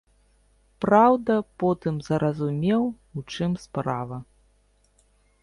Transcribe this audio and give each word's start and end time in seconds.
Праўда, 0.85 1.33
потым 1.63 1.99
зразумеў, 2.07 2.81
у 3.21 3.25
чым 3.37 3.51
справа. 3.67 4.17